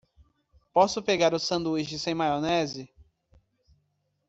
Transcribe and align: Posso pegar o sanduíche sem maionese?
Posso 0.73 1.03
pegar 1.03 1.31
o 1.31 1.37
sanduíche 1.39 1.99
sem 1.99 2.15
maionese? 2.15 2.89